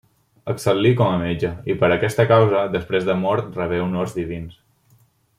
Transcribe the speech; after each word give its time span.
Excel·lí 0.53 0.91
com 1.01 1.17
a 1.17 1.19
metge 1.23 1.51
i, 1.73 1.75
per 1.83 1.91
aquesta 1.97 2.25
causa, 2.33 2.63
després 2.79 3.05
de 3.09 3.17
mort 3.25 3.55
rebé 3.61 3.83
honors 3.83 4.17
divins. 4.21 4.57